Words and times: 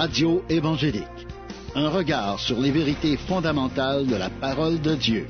Radio 0.00 0.42
évangélique. 0.48 1.26
Un 1.74 1.90
regard 1.90 2.40
sur 2.40 2.58
les 2.58 2.70
vérités 2.70 3.18
fondamentales 3.18 4.06
de 4.06 4.16
la 4.16 4.30
parole 4.30 4.80
de 4.80 4.94
Dieu. 4.94 5.26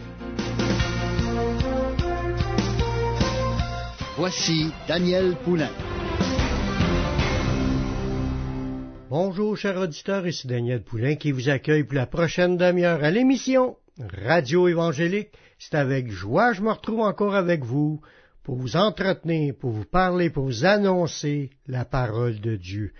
Voici 4.16 4.70
Daniel 4.86 5.34
Poulain. 5.42 5.72
Bonjour, 9.08 9.56
chers 9.56 9.76
auditeurs, 9.76 10.28
ici 10.28 10.46
Daniel 10.46 10.84
Poulain 10.84 11.16
qui 11.16 11.32
vous 11.32 11.48
accueille 11.48 11.82
pour 11.82 11.96
la 11.96 12.06
prochaine 12.06 12.56
demi-heure 12.56 13.02
à 13.02 13.10
l'émission 13.10 13.76
Radio 14.24 14.68
évangélique. 14.68 15.32
C'est 15.58 15.74
avec 15.74 16.12
joie 16.12 16.50
que 16.50 16.58
je 16.58 16.62
me 16.62 16.70
retrouve 16.70 17.00
encore 17.00 17.34
avec 17.34 17.64
vous 17.64 18.00
pour 18.44 18.54
vous 18.54 18.76
entretenir, 18.76 19.52
pour 19.58 19.72
vous 19.72 19.84
parler, 19.84 20.30
pour 20.30 20.44
vous 20.44 20.64
annoncer 20.64 21.50
la 21.66 21.84
parole 21.84 22.38
de 22.38 22.54
Dieu. 22.54 22.92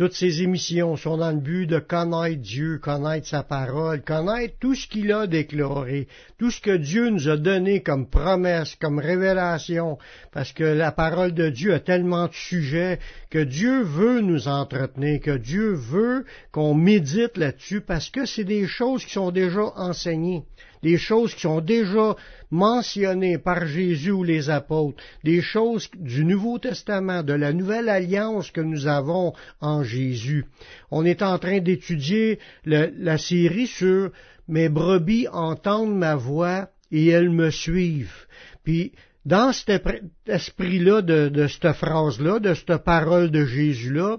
Toutes 0.00 0.14
ces 0.14 0.40
émissions 0.40 0.96
sont 0.96 1.18
dans 1.18 1.30
le 1.30 1.42
but 1.42 1.66
de 1.66 1.78
connaître 1.78 2.40
Dieu, 2.40 2.78
connaître 2.78 3.26
sa 3.26 3.42
parole, 3.42 4.00
connaître 4.00 4.54
tout 4.58 4.74
ce 4.74 4.86
qu'il 4.88 5.12
a 5.12 5.26
déclaré, 5.26 6.08
tout 6.38 6.50
ce 6.50 6.58
que 6.58 6.74
Dieu 6.74 7.10
nous 7.10 7.28
a 7.28 7.36
donné 7.36 7.82
comme 7.82 8.08
promesse, 8.08 8.76
comme 8.80 8.98
révélation, 8.98 9.98
parce 10.32 10.52
que 10.54 10.64
la 10.64 10.90
parole 10.90 11.34
de 11.34 11.50
Dieu 11.50 11.74
a 11.74 11.80
tellement 11.80 12.28
de 12.28 12.32
sujets 12.32 12.98
que 13.28 13.44
Dieu 13.44 13.82
veut 13.82 14.22
nous 14.22 14.48
entretenir, 14.48 15.20
que 15.20 15.36
Dieu 15.36 15.74
veut 15.74 16.24
qu'on 16.50 16.72
médite 16.72 17.36
là-dessus, 17.36 17.82
parce 17.82 18.08
que 18.08 18.24
c'est 18.24 18.44
des 18.44 18.66
choses 18.66 19.04
qui 19.04 19.12
sont 19.12 19.30
déjà 19.30 19.70
enseignées 19.76 20.44
des 20.82 20.96
choses 20.96 21.34
qui 21.34 21.42
sont 21.42 21.60
déjà 21.60 22.16
mentionnées 22.50 23.38
par 23.38 23.66
Jésus 23.66 24.10
ou 24.10 24.24
les 24.24 24.50
apôtres, 24.50 25.02
des 25.24 25.40
choses 25.40 25.88
du 25.94 26.24
Nouveau 26.24 26.58
Testament, 26.58 27.22
de 27.22 27.32
la 27.32 27.52
nouvelle 27.52 27.88
alliance 27.88 28.50
que 28.50 28.60
nous 28.60 28.86
avons 28.86 29.32
en 29.60 29.82
Jésus. 29.82 30.46
On 30.90 31.04
est 31.04 31.22
en 31.22 31.38
train 31.38 31.60
d'étudier 31.60 32.38
la 32.64 33.18
série 33.18 33.66
sur 33.66 34.10
Mes 34.48 34.68
brebis 34.68 35.28
entendent 35.28 35.96
ma 35.96 36.16
voix 36.16 36.70
et 36.90 37.06
elles 37.06 37.30
me 37.30 37.50
suivent. 37.50 38.26
Puis, 38.64 38.92
dans 39.24 39.52
cet 39.52 39.86
esprit-là, 40.26 41.02
de, 41.02 41.28
de 41.28 41.46
cette 41.46 41.72
phrase-là, 41.72 42.40
de 42.40 42.54
cette 42.54 42.78
parole 42.78 43.30
de 43.30 43.44
Jésus-là, 43.44 44.18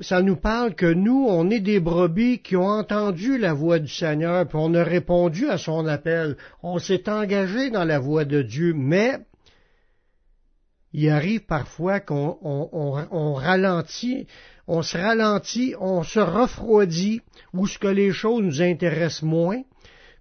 ça 0.00 0.22
nous 0.22 0.36
parle 0.36 0.74
que 0.74 0.86
nous, 0.86 1.26
on 1.28 1.50
est 1.50 1.60
des 1.60 1.80
brebis 1.80 2.40
qui 2.40 2.56
ont 2.56 2.68
entendu 2.68 3.38
la 3.38 3.52
voix 3.52 3.80
du 3.80 3.88
Seigneur, 3.88 4.46
puis 4.46 4.58
on 4.60 4.72
a 4.74 4.84
répondu 4.84 5.48
à 5.48 5.58
son 5.58 5.86
appel. 5.86 6.36
On 6.62 6.78
s'est 6.78 7.08
engagé 7.08 7.70
dans 7.70 7.84
la 7.84 7.98
voix 7.98 8.24
de 8.24 8.42
Dieu, 8.42 8.72
mais 8.72 9.18
il 10.92 11.08
arrive 11.10 11.44
parfois 11.44 11.98
qu'on 11.98 12.38
on, 12.42 13.32
ralentit, 13.34 14.28
on 14.68 14.82
se 14.82 14.96
ralentit, 14.96 15.74
on 15.80 16.04
se 16.04 16.20
refroidit, 16.20 17.20
ou 17.52 17.66
ce 17.66 17.78
que 17.78 17.88
les 17.88 18.12
choses 18.12 18.44
nous 18.44 18.62
intéressent 18.62 19.22
moins. 19.22 19.62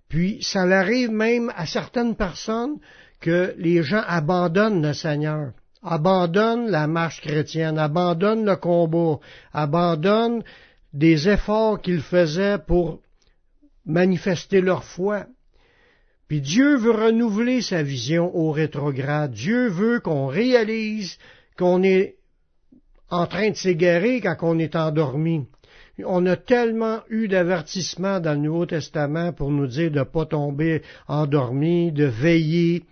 Puis 0.10 0.40
ça 0.42 0.62
arrive 0.62 1.12
même 1.12 1.52
à 1.56 1.68
certaines 1.68 2.16
personnes 2.16 2.80
que 3.20 3.54
les 3.58 3.84
gens 3.84 4.04
abandonnent 4.06 4.82
le 4.82 4.94
Seigneur 4.94 5.52
abandonne 5.84 6.70
la 6.70 6.88
marche 6.88 7.22
chrétienne, 7.22 7.78
abandonne 7.78 8.46
le 8.46 8.56
combat, 8.56 9.20
abandonne 9.52 10.44
des 10.94 11.28
efforts 11.28 11.82
qu'ils 11.82 12.02
faisaient 12.02 12.58
pour 12.58 13.02
manifester 13.86 14.62
leur 14.62 14.84
foi. 14.84 15.26
Puis 16.28 16.42
Dieu 16.42 16.78
veut 16.78 16.92
renouveler 16.92 17.62
sa 17.62 17.84
vision 17.84 18.34
au 18.36 18.52
rétrograde. 18.52 19.32
Dieu 19.34 19.68
veut 19.68 20.00
qu'on 20.00 20.28
réalise 20.28 21.18
qu'on 21.58 21.84
est 21.84 22.16
en 23.10 23.28
train 23.28 23.52
de 23.52 23.56
s'égarer 23.56 24.22
quand 24.22 24.38
on 24.42 24.58
est 24.58 24.76
endormi. 24.76 25.46
On 26.04 26.26
a 26.26 26.36
tellement 26.36 27.02
eu 27.10 27.28
d'avertissements 27.28 28.20
dans 28.20 28.34
le 28.34 28.40
Nouveau 28.40 28.66
Testament 28.66 29.32
pour 29.32 29.52
nous 29.52 29.68
dire 29.68 29.92
de 29.92 30.00
ne 30.00 30.04
pas 30.04 30.26
tomber 30.26 30.82
endormi, 31.08 31.92
de 31.92 32.06
veiller, 32.06 32.84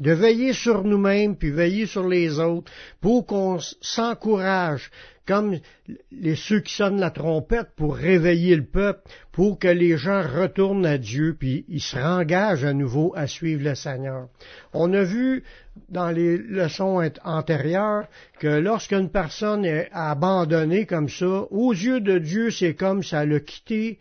de 0.00 0.12
veiller 0.12 0.52
sur 0.52 0.84
nous-mêmes, 0.84 1.36
puis 1.36 1.50
veiller 1.50 1.86
sur 1.86 2.06
les 2.06 2.38
autres, 2.38 2.70
pour 3.00 3.26
qu'on 3.26 3.58
s'encourage, 3.80 4.90
comme 5.26 5.58
les, 6.12 6.36
ceux 6.36 6.60
qui 6.60 6.74
sonnent 6.74 7.00
la 7.00 7.10
trompette 7.10 7.70
pour 7.76 7.96
réveiller 7.96 8.54
le 8.56 8.64
peuple, 8.64 9.00
pour 9.32 9.58
que 9.58 9.68
les 9.68 9.96
gens 9.96 10.22
retournent 10.22 10.86
à 10.86 10.98
Dieu, 10.98 11.36
puis 11.38 11.64
ils 11.68 11.80
se 11.80 11.96
rengagent 11.96 12.64
à 12.64 12.72
nouveau 12.72 13.12
à 13.16 13.26
suivre 13.26 13.64
le 13.64 13.74
Seigneur. 13.74 14.28
On 14.72 14.92
a 14.92 15.02
vu 15.02 15.42
dans 15.88 16.10
les 16.10 16.38
leçons 16.38 17.02
antérieures 17.24 18.06
que 18.38 18.46
lorsqu'une 18.46 19.10
personne 19.10 19.64
est 19.64 19.88
abandonnée 19.92 20.86
comme 20.86 21.08
ça, 21.08 21.46
aux 21.50 21.72
yeux 21.72 22.00
de 22.00 22.18
Dieu, 22.18 22.50
c'est 22.50 22.74
comme 22.74 23.02
ça 23.02 23.20
a 23.20 23.40
quitté 23.40 23.98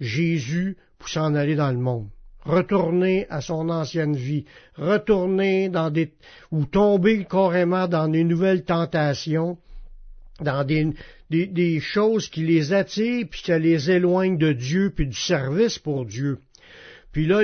Jésus 0.00 0.76
pour 0.98 1.08
s'en 1.08 1.34
aller 1.34 1.54
dans 1.54 1.70
le 1.70 1.78
monde 1.78 2.08
retourner 2.46 3.26
à 3.28 3.40
son 3.40 3.68
ancienne 3.68 4.16
vie, 4.16 4.44
retourner 4.76 5.68
dans 5.68 5.90
des 5.90 6.12
ou 6.50 6.64
tomber 6.64 7.24
carrément 7.24 7.88
dans 7.88 8.08
des 8.08 8.24
nouvelles 8.24 8.64
tentations, 8.64 9.58
dans 10.40 10.64
des, 10.64 10.94
des, 11.30 11.80
choses 11.80 12.28
qui 12.28 12.44
les 12.44 12.72
attirent 12.72 13.26
puis 13.28 13.42
qui 13.42 13.58
les 13.58 13.90
éloignent 13.90 14.38
de 14.38 14.52
Dieu 14.52 14.92
puis 14.94 15.06
du 15.06 15.16
service 15.16 15.78
pour 15.78 16.06
Dieu. 16.06 16.38
Puis 17.12 17.26
là, 17.26 17.42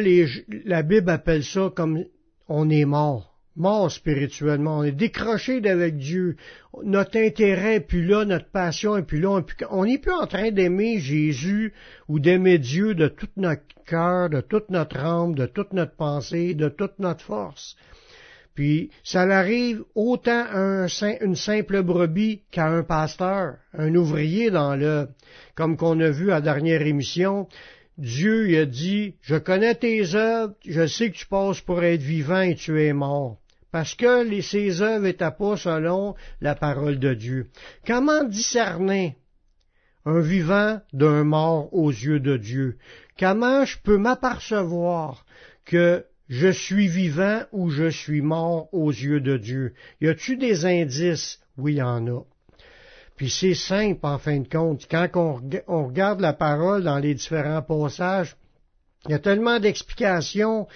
la 0.64 0.82
Bible 0.82 1.10
appelle 1.10 1.44
ça 1.44 1.72
comme 1.74 2.04
on 2.48 2.70
est 2.70 2.84
mort 2.84 3.31
mort 3.56 3.90
spirituellement, 3.90 4.78
on 4.78 4.84
est 4.84 4.92
décroché 4.92 5.60
d'avec 5.60 5.96
Dieu, 5.96 6.36
notre 6.84 7.18
intérêt 7.18 7.76
est 7.76 7.80
plus 7.80 8.04
là, 8.04 8.24
notre 8.24 8.50
passion 8.50 8.96
est 8.96 9.02
plus 9.02 9.20
là, 9.20 9.42
on 9.70 9.84
n'est 9.84 9.98
plus 9.98 10.12
en 10.12 10.26
train 10.26 10.50
d'aimer 10.50 10.98
Jésus 10.98 11.74
ou 12.08 12.18
d'aimer 12.18 12.58
Dieu 12.58 12.94
de 12.94 13.08
tout 13.08 13.28
notre 13.36 13.62
cœur, 13.86 14.30
de 14.30 14.40
toute 14.40 14.70
notre 14.70 14.98
âme, 14.98 15.34
de 15.34 15.46
toute 15.46 15.72
notre 15.72 15.94
pensée, 15.96 16.54
de 16.54 16.68
toute 16.68 16.98
notre 16.98 17.22
force. 17.22 17.76
Puis 18.54 18.90
ça 19.02 19.22
arrive 19.22 19.82
autant 19.94 20.44
à 20.50 20.86
une 21.20 21.36
simple 21.36 21.82
brebis 21.82 22.42
qu'à 22.50 22.68
un 22.68 22.82
pasteur, 22.82 23.56
un 23.72 23.94
ouvrier 23.94 24.50
dans 24.50 24.76
le, 24.76 25.08
comme 25.54 25.76
qu'on 25.76 25.98
a 26.00 26.10
vu 26.10 26.30
à 26.30 26.34
la 26.34 26.40
dernière 26.42 26.82
émission, 26.82 27.48
Dieu 27.98 28.50
il 28.50 28.56
a 28.56 28.66
dit, 28.66 29.14
je 29.22 29.36
connais 29.36 29.74
tes 29.74 30.14
œuvres, 30.14 30.54
je 30.66 30.86
sais 30.86 31.10
que 31.10 31.16
tu 31.16 31.26
passes 31.26 31.60
pour 31.60 31.82
être 31.82 32.02
vivant 32.02 32.40
et 32.40 32.54
tu 32.54 32.82
es 32.82 32.92
mort 32.92 33.41
parce 33.72 33.94
que 33.94 34.22
les, 34.22 34.42
ses 34.42 34.82
œuvres 34.82 35.04
n'étaient 35.04 35.30
pas 35.30 35.56
selon 35.56 36.14
la 36.40 36.54
parole 36.54 36.98
de 36.98 37.14
Dieu. 37.14 37.48
Comment 37.86 38.22
discerner 38.22 39.16
un 40.04 40.20
vivant 40.20 40.80
d'un 40.92 41.24
mort 41.24 41.72
aux 41.72 41.90
yeux 41.90 42.20
de 42.20 42.36
Dieu? 42.36 42.76
Comment 43.18 43.64
je 43.64 43.78
peux 43.82 43.96
m'apercevoir 43.96 45.24
que 45.64 46.04
je 46.28 46.48
suis 46.48 46.86
vivant 46.86 47.44
ou 47.52 47.70
je 47.70 47.88
suis 47.88 48.20
mort 48.20 48.68
aux 48.72 48.90
yeux 48.90 49.20
de 49.20 49.38
Dieu? 49.38 49.72
Y 50.02 50.08
a-tu 50.08 50.36
des 50.36 50.66
indices? 50.66 51.40
Oui, 51.56 51.74
il 51.74 51.78
y 51.78 51.82
en 51.82 52.06
a. 52.08 52.20
Puis 53.16 53.30
c'est 53.30 53.54
simple 53.54 54.00
en 54.02 54.18
fin 54.18 54.40
de 54.40 54.48
compte. 54.48 54.86
Quand 54.90 55.08
on 55.66 55.86
regarde 55.86 56.20
la 56.20 56.32
parole 56.32 56.82
dans 56.82 56.98
les 56.98 57.14
différents 57.14 57.62
passages, 57.62 58.36
il 59.06 59.12
y 59.12 59.14
a 59.14 59.18
tellement 59.18 59.60
d'explications 59.60 60.66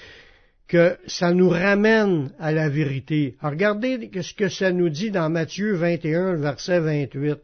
que 0.68 0.96
ça 1.06 1.32
nous 1.32 1.48
ramène 1.48 2.32
à 2.38 2.52
la 2.52 2.68
vérité. 2.68 3.36
regardez 3.40 4.10
ce 4.20 4.34
que 4.34 4.48
ça 4.48 4.72
nous 4.72 4.88
dit 4.88 5.10
dans 5.10 5.30
Matthieu 5.30 5.74
21, 5.74 6.36
verset 6.36 6.80
28. 6.80 7.38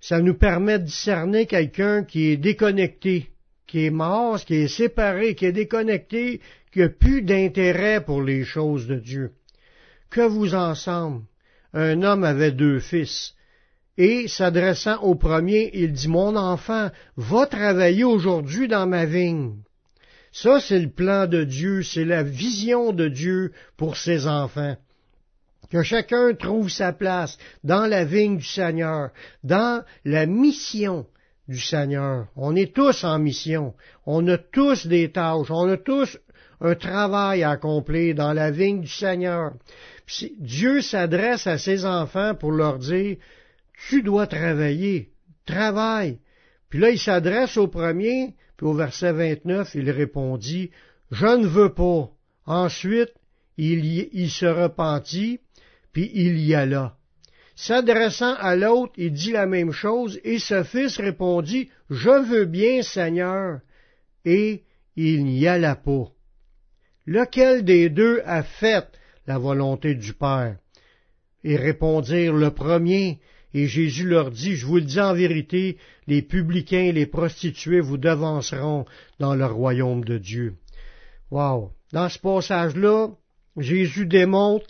Ça 0.00 0.20
nous 0.20 0.34
permet 0.34 0.78
de 0.78 0.84
discerner 0.84 1.46
quelqu'un 1.46 2.04
qui 2.04 2.28
est 2.28 2.36
déconnecté, 2.36 3.30
qui 3.66 3.86
est 3.86 3.90
mort, 3.90 4.42
qui 4.44 4.54
est 4.54 4.68
séparé, 4.68 5.34
qui 5.34 5.46
est 5.46 5.52
déconnecté, 5.52 6.40
qui 6.72 6.78
n'a 6.78 6.88
plus 6.88 7.22
d'intérêt 7.22 8.02
pour 8.02 8.22
les 8.22 8.44
choses 8.44 8.86
de 8.86 8.96
Dieu. 8.96 9.32
Que 10.08 10.22
vous 10.22 10.54
ensemble, 10.54 11.22
un 11.74 12.02
homme 12.02 12.24
avait 12.24 12.52
deux 12.52 12.78
fils, 12.78 13.34
et 13.98 14.28
s'adressant 14.28 15.02
au 15.02 15.14
premier, 15.14 15.70
il 15.74 15.92
dit, 15.92 16.08
Mon 16.08 16.36
enfant, 16.36 16.90
va 17.16 17.46
travailler 17.46 18.04
aujourd'hui 18.04 18.68
dans 18.68 18.86
ma 18.86 19.04
vigne. 19.04 19.56
Ça, 20.32 20.60
c'est 20.60 20.78
le 20.78 20.90
plan 20.90 21.26
de 21.26 21.44
Dieu, 21.44 21.82
c'est 21.82 22.04
la 22.04 22.22
vision 22.22 22.92
de 22.92 23.08
Dieu 23.08 23.52
pour 23.76 23.96
ses 23.96 24.26
enfants. 24.26 24.76
Que 25.70 25.82
chacun 25.82 26.34
trouve 26.34 26.68
sa 26.68 26.92
place 26.92 27.38
dans 27.62 27.86
la 27.86 28.04
vigne 28.04 28.38
du 28.38 28.44
Seigneur, 28.44 29.10
dans 29.44 29.84
la 30.04 30.26
mission 30.26 31.06
du 31.48 31.58
Seigneur. 31.58 32.28
On 32.36 32.56
est 32.56 32.74
tous 32.74 33.04
en 33.04 33.18
mission. 33.18 33.74
On 34.06 34.26
a 34.28 34.38
tous 34.38 34.86
des 34.86 35.10
tâches. 35.10 35.50
On 35.50 35.68
a 35.68 35.76
tous 35.76 36.18
un 36.60 36.74
travail 36.74 37.42
à 37.42 37.50
accomplir 37.50 38.14
dans 38.14 38.32
la 38.32 38.50
vigne 38.50 38.82
du 38.82 38.88
Seigneur. 38.88 39.52
Dieu 40.38 40.80
s'adresse 40.80 41.46
à 41.46 41.58
ses 41.58 41.84
enfants 41.84 42.34
pour 42.34 42.52
leur 42.52 42.78
dire, 42.78 43.16
tu 43.88 44.02
dois 44.02 44.26
travailler, 44.26 45.10
travaille. 45.46 46.18
Puis 46.68 46.78
là, 46.78 46.90
il 46.90 46.98
s'adresse 46.98 47.56
au 47.56 47.68
premier 47.68 48.34
puis 48.60 48.66
au 48.66 48.74
verset 48.74 49.12
29, 49.12 49.74
il 49.74 49.90
répondit, 49.90 50.70
Je 51.10 51.24
ne 51.24 51.46
veux 51.46 51.72
pas. 51.72 52.10
Ensuite, 52.44 53.14
il, 53.56 53.86
il 54.12 54.30
se 54.30 54.44
repentit, 54.44 55.40
puis 55.92 56.10
il 56.12 56.38
y 56.38 56.54
alla. 56.54 56.94
S'adressant 57.56 58.34
à 58.34 58.56
l'autre, 58.56 58.92
il 58.98 59.12
dit 59.12 59.32
la 59.32 59.46
même 59.46 59.72
chose, 59.72 60.20
et 60.24 60.38
ce 60.38 60.62
fils 60.62 60.98
répondit, 60.98 61.70
Je 61.88 62.10
veux 62.10 62.44
bien, 62.44 62.82
Seigneur. 62.82 63.60
Et 64.26 64.64
il 64.94 65.24
n'y 65.24 65.46
alla 65.46 65.74
pas. 65.74 66.12
Lequel 67.06 67.64
des 67.64 67.88
deux 67.88 68.20
a 68.26 68.42
fait 68.42 68.88
la 69.26 69.38
volonté 69.38 69.94
du 69.94 70.12
Père? 70.12 70.58
Et 71.44 71.56
répondirent 71.56 72.34
le 72.34 72.50
premier, 72.50 73.20
et 73.54 73.66
Jésus 73.66 74.06
leur 74.06 74.30
dit, 74.30 74.56
Je 74.56 74.66
vous 74.66 74.76
le 74.76 74.82
dis 74.82 75.00
en 75.00 75.14
vérité, 75.14 75.76
les 76.06 76.22
publicains 76.22 76.82
et 76.82 76.92
les 76.92 77.06
prostituées 77.06 77.80
vous 77.80 77.98
devanceront 77.98 78.84
dans 79.18 79.34
le 79.34 79.46
royaume 79.46 80.04
de 80.04 80.18
Dieu. 80.18 80.54
Wow! 81.30 81.72
Dans 81.92 82.08
ce 82.08 82.18
passage-là, 82.18 83.08
Jésus 83.56 84.06
démontre 84.06 84.66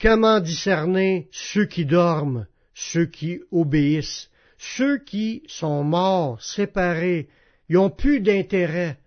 Comment 0.00 0.40
discerner 0.40 1.28
ceux 1.30 1.64
qui 1.64 1.86
dorment, 1.86 2.46
ceux 2.74 3.06
qui 3.06 3.40
obéissent, 3.50 4.30
ceux 4.58 4.98
qui 4.98 5.42
sont 5.46 5.84
morts, 5.84 6.42
séparés, 6.42 7.28
ils 7.68 7.76
n'ont 7.76 7.90
plus 7.90 8.20
d'intérêt, 8.20 8.98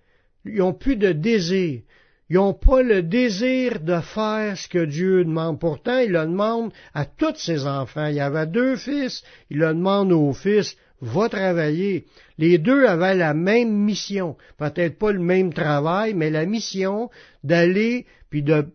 ils 0.45 0.55
n'ont 0.55 0.73
plus 0.73 0.95
de 0.95 1.11
désir, 1.11 1.81
ils 2.29 2.35
n'ont 2.35 2.53
pas 2.53 2.83
le 2.83 3.01
désir 3.01 3.79
de 3.79 3.99
faire 4.01 4.57
ce 4.57 4.67
que 4.67 4.85
Dieu 4.85 5.25
demande. 5.25 5.59
Pourtant, 5.59 5.97
il 5.97 6.11
le 6.11 6.21
demande 6.21 6.71
à 6.93 7.05
tous 7.05 7.35
ses 7.37 7.65
enfants. 7.65 8.07
Il 8.07 8.15
y 8.15 8.19
avait 8.19 8.45
deux 8.45 8.75
fils, 8.75 9.23
il 9.49 9.57
le 9.57 9.73
demande 9.73 10.11
aux 10.11 10.33
fils, 10.33 10.75
va 11.01 11.29
travailler. 11.29 12.05
Les 12.37 12.57
deux 12.57 12.85
avaient 12.85 13.15
la 13.15 13.33
même 13.33 13.71
mission, 13.71 14.35
peut-être 14.57 14.97
pas 14.99 15.11
le 15.11 15.19
même 15.19 15.53
travail, 15.53 16.13
mais 16.13 16.29
la 16.29 16.45
mission 16.45 17.09
d'aller 17.43 18.05
puis 18.29 18.43
de, 18.43 18.67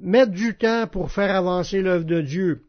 mettre 0.00 0.32
du 0.32 0.56
temps 0.56 0.86
pour 0.86 1.12
faire 1.12 1.34
avancer 1.34 1.82
l'œuvre 1.82 2.04
de 2.04 2.22
Dieu, 2.22 2.62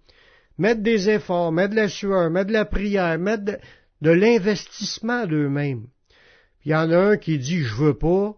mettre 0.58 0.82
des 0.82 1.10
efforts, 1.10 1.52
mettre 1.52 1.72
de 1.72 1.78
la 1.78 1.90
sueur, 1.90 2.30
mettre 2.30 2.48
de 2.48 2.54
la 2.54 2.66
prière, 2.66 3.18
mettre 3.18 3.60
de, 4.02 4.12
l'investissement 4.12 5.26
d'eux-mêmes. 5.26 5.88
Il 6.66 6.72
y 6.72 6.76
en 6.76 6.92
a 6.92 6.98
un 6.98 7.18
qui 7.18 7.40
dit 7.40 7.62
je 7.62 7.76
veux 7.76 7.98
pas, 7.98 8.36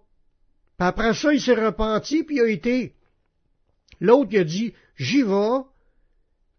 puis 0.79 0.87
après 0.87 1.13
ça 1.13 1.33
il 1.33 1.41
s'est 1.41 1.53
repenti 1.53 2.23
puis 2.23 2.37
il 2.37 2.41
a 2.41 2.47
été. 2.47 2.93
L'autre 3.99 4.29
il 4.31 4.39
a 4.39 4.43
dit 4.45 4.73
j'y 4.97 5.23
vais, 5.23 5.59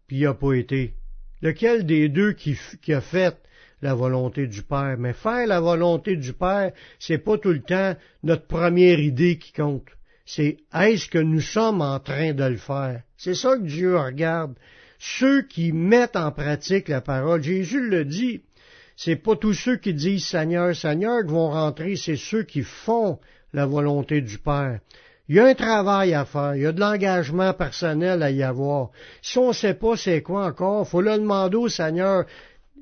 puis 0.05 0.17
il 0.17 0.23
n'a 0.25 0.35
pas 0.35 0.53
été. 0.53 0.93
Lequel 1.41 1.87
des 1.87 2.07
deux 2.07 2.33
qui, 2.33 2.55
qui 2.83 2.93
a 2.93 3.01
fait 3.01 3.35
la 3.81 3.95
volonté 3.95 4.45
du 4.45 4.61
Père? 4.61 4.95
Mais 4.99 5.13
faire 5.13 5.47
la 5.47 5.59
volonté 5.59 6.17
du 6.17 6.33
Père, 6.33 6.71
c'est 6.99 7.17
pas 7.17 7.39
tout 7.39 7.49
le 7.49 7.63
temps 7.63 7.95
notre 8.21 8.45
première 8.45 8.99
idée 8.99 9.39
qui 9.39 9.53
compte. 9.53 9.87
C'est 10.23 10.57
est-ce 10.71 11.09
que 11.09 11.17
nous 11.17 11.41
sommes 11.41 11.81
en 11.81 11.99
train 11.99 12.33
de 12.33 12.43
le 12.43 12.57
faire? 12.57 13.01
C'est 13.17 13.33
ça 13.33 13.57
que 13.57 13.63
Dieu 13.63 13.97
regarde. 13.97 14.53
Ceux 14.99 15.41
qui 15.41 15.71
mettent 15.71 16.15
en 16.15 16.31
pratique 16.31 16.89
la 16.89 17.01
parole, 17.01 17.41
Jésus 17.41 17.89
le 17.89 18.05
dit, 18.05 18.41
c'est 18.95 19.15
pas 19.15 19.35
tous 19.35 19.55
ceux 19.55 19.77
qui 19.77 19.95
disent 19.95 20.27
Seigneur, 20.27 20.75
Seigneur 20.75 21.23
qui 21.23 21.31
vont 21.31 21.49
rentrer, 21.49 21.95
c'est 21.95 22.17
ceux 22.17 22.43
qui 22.43 22.61
font 22.61 23.17
la 23.53 23.65
volonté 23.65 24.21
du 24.21 24.37
Père. 24.37 24.79
Il 25.27 25.35
y 25.35 25.39
a 25.39 25.45
un 25.45 25.53
travail 25.53 26.13
à 26.13 26.25
faire, 26.25 26.55
il 26.55 26.63
y 26.63 26.65
a 26.65 26.71
de 26.71 26.79
l'engagement 26.79 27.53
personnel 27.53 28.21
à 28.21 28.31
y 28.31 28.43
avoir. 28.43 28.89
Si 29.21 29.37
on 29.37 29.49
ne 29.49 29.53
sait 29.53 29.75
pas 29.75 29.95
c'est 29.95 30.21
quoi 30.21 30.45
encore, 30.45 30.87
faut 30.87 31.01
le 31.01 31.17
demander 31.17 31.57
au 31.57 31.69
Seigneur 31.69 32.25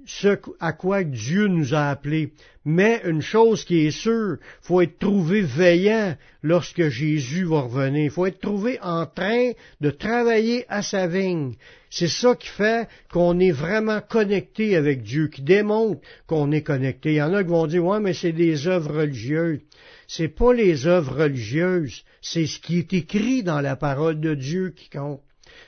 ce 0.09 0.39
à 0.59 0.73
quoi 0.73 1.03
Dieu 1.03 1.47
nous 1.47 1.75
a 1.75 1.89
appelés. 1.89 2.33
Mais 2.65 2.99
une 3.05 3.21
chose 3.21 3.63
qui 3.63 3.85
est 3.85 3.91
sûre, 3.91 4.37
faut 4.61 4.81
être 4.81 4.97
trouvé 4.97 5.41
veillant 5.41 6.17
lorsque 6.41 6.89
Jésus 6.89 7.45
va 7.45 7.61
revenir. 7.61 8.05
Il 8.05 8.09
faut 8.09 8.25
être 8.25 8.39
trouvé 8.39 8.79
en 8.81 9.05
train 9.05 9.51
de 9.81 9.91
travailler 9.91 10.65
à 10.67 10.81
sa 10.81 11.05
vigne. 11.05 11.53
C'est 11.91 12.07
ça 12.07 12.35
qui 12.35 12.47
fait 12.47 12.87
qu'on 13.11 13.39
est 13.39 13.51
vraiment 13.51 14.01
connecté 14.01 14.75
avec 14.75 15.03
Dieu, 15.03 15.27
qui 15.27 15.43
démontre 15.43 16.01
qu'on 16.25 16.51
est 16.51 16.63
connecté. 16.63 17.11
Il 17.11 17.17
y 17.17 17.21
en 17.21 17.33
a 17.35 17.43
qui 17.43 17.49
vont 17.49 17.67
dire, 17.67 17.85
ouais, 17.85 17.99
mais 17.99 18.13
c'est 18.13 18.31
des 18.31 18.67
œuvres 18.67 19.01
religieuses. 19.01 19.59
C'est 20.07 20.27
pas 20.27 20.53
les 20.53 20.87
œuvres 20.87 21.21
religieuses, 21.21 22.03
c'est 22.21 22.47
ce 22.47 22.59
qui 22.59 22.79
est 22.79 22.93
écrit 22.93 23.43
dans 23.43 23.61
la 23.61 23.75
parole 23.75 24.19
de 24.19 24.33
Dieu 24.33 24.73
qui 24.75 24.89
compte. 24.89 25.21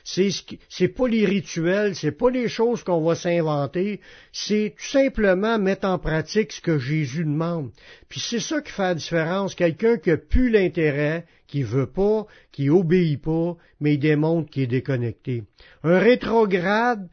C'est 0.04 0.30
c'est 0.68 0.88
pas 0.88 1.08
les 1.08 1.24
rituels, 1.24 1.94
c'est 1.94 2.12
pas 2.12 2.30
les 2.30 2.48
choses 2.48 2.82
qu'on 2.82 3.02
va 3.02 3.14
s'inventer, 3.14 4.00
c'est 4.32 4.74
tout 4.76 4.84
simplement 4.84 5.58
mettre 5.58 5.86
en 5.86 5.98
pratique 5.98 6.52
ce 6.52 6.60
que 6.60 6.78
Jésus 6.78 7.24
demande. 7.24 7.70
Puis 8.08 8.20
c'est 8.20 8.40
ça 8.40 8.60
qui 8.60 8.72
fait 8.72 8.82
la 8.82 8.94
différence. 8.94 9.54
Quelqu'un 9.54 9.96
qui 9.96 10.10
a 10.10 10.16
plus 10.16 10.50
l'intérêt, 10.50 11.24
qui 11.46 11.62
veut 11.62 11.86
pas, 11.86 12.26
qui 12.50 12.70
obéit 12.70 13.20
pas, 13.20 13.56
mais 13.80 13.94
il 13.94 13.98
démontre 13.98 14.50
qu'il 14.50 14.64
est 14.64 14.66
déconnecté. 14.66 15.44
Un 15.82 15.98
rétrograde, 15.98 17.08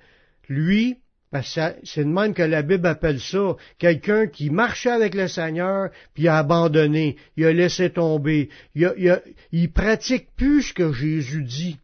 lui, 0.47 0.97
c'est 1.43 2.03
de 2.03 2.03
même 2.05 2.33
que 2.33 2.41
la 2.41 2.61
Bible 2.63 2.87
appelle 2.87 3.19
ça, 3.19 3.55
quelqu'un 3.77 4.27
qui 4.27 4.49
marchait 4.49 4.89
avec 4.89 5.13
le 5.13 5.27
Seigneur, 5.27 5.89
puis 6.13 6.27
a 6.27 6.37
abandonné, 6.37 7.17
il 7.37 7.45
a 7.45 7.53
laissé 7.53 7.91
tomber, 7.91 8.49
il, 8.73 8.85
a, 8.85 9.21
il 9.51 9.71
pratique 9.71 10.27
plus 10.35 10.63
ce 10.63 10.73
que 10.73 10.91
Jésus 10.91 11.43
dit. 11.43 11.77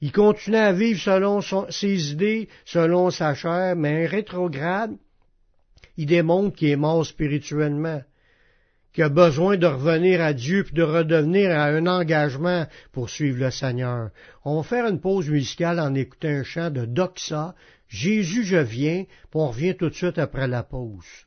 Il 0.00 0.12
continue 0.12 0.56
à 0.56 0.72
vivre 0.72 1.00
selon 1.00 1.40
ses 1.70 2.12
idées, 2.12 2.48
selon 2.64 3.10
sa 3.10 3.34
chair, 3.34 3.76
mais 3.76 4.04
un 4.04 4.08
rétrograde, 4.08 4.96
il 5.96 6.06
démontre 6.06 6.54
qu'il 6.54 6.68
est 6.68 6.76
mort 6.76 7.04
spirituellement, 7.06 8.02
qu'il 8.92 9.04
a 9.04 9.08
besoin 9.08 9.56
de 9.56 9.66
revenir 9.66 10.20
à 10.20 10.34
Dieu 10.34 10.64
puis 10.64 10.74
de 10.74 10.82
redevenir 10.82 11.50
à 11.50 11.66
un 11.66 11.86
engagement 11.86 12.66
pour 12.92 13.08
suivre 13.08 13.38
le 13.38 13.50
Seigneur. 13.50 14.10
On 14.44 14.56
va 14.56 14.62
faire 14.62 14.86
une 14.86 15.00
pause 15.00 15.30
musicale 15.30 15.80
en 15.80 15.94
écoutant 15.94 16.28
un 16.28 16.44
chant 16.44 16.70
de 16.70 16.84
Doxa, 16.84 17.54
Jésus 17.88 18.44
je 18.44 18.56
viens, 18.56 19.04
puis 19.04 19.34
on 19.34 19.48
revient 19.48 19.76
tout 19.76 19.88
de 19.88 19.94
suite 19.94 20.18
après 20.18 20.48
la 20.48 20.62
pause. 20.62 21.26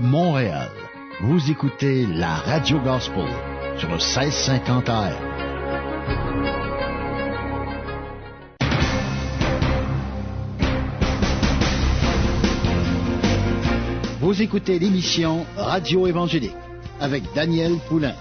Montréal. 0.00 0.70
Vous 1.20 1.50
écoutez 1.50 2.06
la 2.06 2.34
Radio 2.36 2.78
Gospel 2.80 3.28
sur 3.76 3.88
le 3.88 3.96
1650 3.96 4.88
AM. 4.88 5.12
Vous 14.20 14.42
écoutez 14.42 14.78
l'émission 14.78 15.46
Radio 15.56 16.06
Évangélique 16.06 16.54
avec 17.00 17.24
Daniel 17.34 17.76
Poulain. 17.88 18.14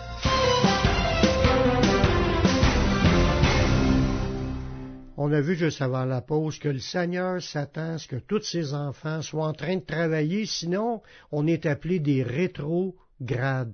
On 5.29 5.33
a 5.33 5.41
vu 5.41 5.57
juste 5.57 5.81
avant 5.81 6.05
la 6.05 6.21
pause 6.21 6.57
que 6.57 6.69
le 6.69 6.79
Seigneur 6.79 7.41
s'attend 7.41 7.95
à 7.95 7.97
ce 7.97 8.07
que 8.07 8.15
tous 8.15 8.43
ses 8.43 8.73
enfants 8.73 9.21
soient 9.21 9.47
en 9.47 9.51
train 9.51 9.75
de 9.75 9.85
travailler, 9.85 10.45
sinon 10.45 11.01
on 11.33 11.45
est 11.47 11.65
appelé 11.65 11.99
des 11.99 12.23
rétrogrades. 12.23 13.73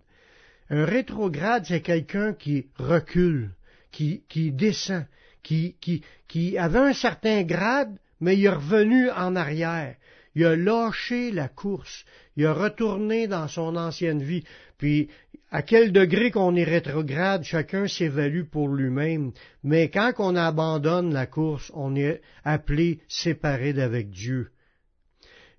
Un 0.71 0.83
rétrograde, 0.83 1.65
c'est 1.67 1.81
quelqu'un 1.81 2.33
qui 2.33 2.69
recule, 2.79 3.51
qui, 3.91 4.23
descend, 4.51 5.05
qui, 5.43 5.75
qui, 5.79 6.01
qui 6.27 6.57
avait 6.57 6.79
un 6.79 6.93
certain 6.93 7.43
grade, 7.43 7.99
mais 8.19 8.35
il 8.35 8.45
est 8.45 8.49
revenu 8.49 9.11
en 9.11 9.35
arrière. 9.35 9.95
Il 10.33 10.45
a 10.45 10.55
lâché 10.55 11.29
la 11.29 11.49
course, 11.49 12.03
il 12.35 12.47
a 12.47 12.53
retourné 12.53 13.27
dans 13.27 13.47
son 13.47 13.75
ancienne 13.75 14.23
vie. 14.23 14.43
Puis 14.79 15.07
à 15.53 15.61
quel 15.61 15.91
degré 15.91 16.31
qu'on 16.31 16.55
est 16.55 16.63
rétrograde, 16.63 17.43
chacun 17.43 17.87
s'évalue 17.87 18.41
pour 18.41 18.69
lui-même, 18.69 19.33
mais 19.63 19.87
quand 19.87 20.11
on 20.17 20.35
abandonne 20.35 21.13
la 21.13 21.27
course, 21.27 21.71
on 21.75 21.95
est 21.95 22.21
appelé 22.43 23.01
séparé 23.07 23.71
d'avec 23.71 24.09
Dieu. 24.09 24.49